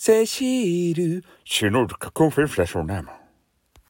[0.00, 3.08] セシール、シノルカコンフェッションナム。